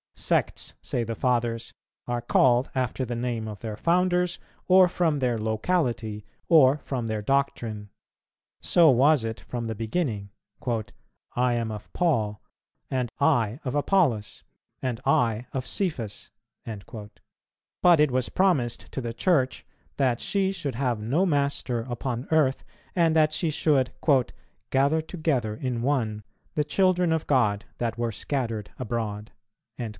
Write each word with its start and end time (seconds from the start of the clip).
Sects, 0.15 0.73
say 0.81 1.03
the 1.03 1.15
Fathers, 1.15 1.73
are 2.07 2.21
called 2.21 2.69
after 2.75 3.05
the 3.05 3.15
name 3.15 3.47
of 3.47 3.61
their 3.61 3.75
founders, 3.77 4.39
or 4.67 4.87
from 4.87 5.17
their 5.17 5.37
locality, 5.37 6.25
or 6.47 6.77
from 6.77 7.05
their 7.07 7.21
doctrine. 7.21 7.89
So 8.61 8.89
was 8.89 9.23
it 9.23 9.39
from 9.41 9.65
the 9.65 9.75
beginning: 9.75 10.29
"I 11.35 11.53
am 11.53 11.71
of 11.71 11.91
Paul, 11.93 12.41
and 12.89 13.11
I 13.19 13.59
of 13.63 13.73
Apollos, 13.75 14.43
and 14.81 14.99
I 15.05 15.47
of 15.53 15.67
Cephas;" 15.67 16.29
but 16.65 17.99
it 17.99 18.11
was 18.11 18.29
promised 18.29 18.91
to 18.91 19.01
the 19.01 19.13
Church 19.13 19.65
that 19.97 20.19
she 20.19 20.51
should 20.51 20.75
have 20.75 20.99
no 21.01 21.25
master 21.25 21.81
upon 21.81 22.27
earth, 22.31 22.63
and 22.95 23.15
that 23.15 23.33
she 23.33 23.49
should 23.49 23.91
"gather 24.69 25.01
together 25.01 25.55
in 25.55 25.81
one 25.81 26.23
the 26.55 26.63
children 26.63 27.11
of 27.11 27.27
God 27.27 27.65
that 27.77 27.97
were 27.97 28.11
scattered 28.11 28.71
abroad." 28.79 29.31